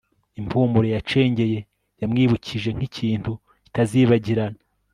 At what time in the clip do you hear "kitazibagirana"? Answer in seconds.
3.65-4.59